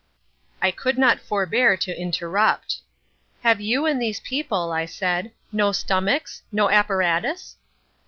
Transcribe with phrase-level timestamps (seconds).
[0.63, 2.79] I could not forbear to interrupt.
[3.43, 7.55] "Have you and these people," I said, "no stomachs—no apparatus?"